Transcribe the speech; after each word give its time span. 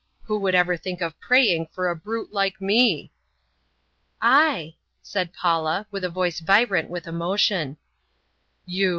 Who 0.23 0.39
would 0.39 0.55
ever 0.55 0.77
think 0.77 0.99
of 0.99 1.19
praying 1.19 1.67
for 1.67 1.87
a 1.87 1.95
brute 1.95 2.33
like 2.33 2.59
me?" 2.59 3.11
"I," 4.19 4.73
said 5.03 5.31
Paula 5.31 5.85
with 5.91 6.03
a 6.03 6.09
voice 6.09 6.39
vibrant 6.39 6.89
with 6.89 7.05
emotion. 7.05 7.77
"You? 8.65 8.89